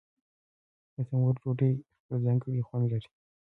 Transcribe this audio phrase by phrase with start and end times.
[0.95, 3.09] د تنور ډوډۍ خپل ځانګړی خوند لري.